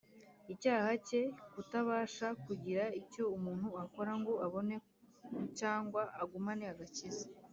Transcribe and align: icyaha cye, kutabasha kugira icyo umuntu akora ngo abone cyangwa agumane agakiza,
icyaha 0.53 0.89
cye, 1.07 1.21
kutabasha 1.53 2.27
kugira 2.45 2.83
icyo 3.01 3.23
umuntu 3.35 3.69
akora 3.83 4.11
ngo 4.19 4.33
abone 4.45 4.75
cyangwa 5.59 6.01
agumane 6.21 6.65
agakiza, 6.73 7.25